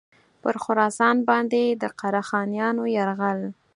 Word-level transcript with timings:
پر 0.41 0.55
خراسان 0.63 1.15
باندي 1.29 1.65
د 1.81 1.83
قره 1.99 2.21
خانیانو 2.29 2.83
یرغل. 2.97 3.39